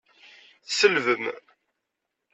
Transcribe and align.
Tselbem! 0.67 1.23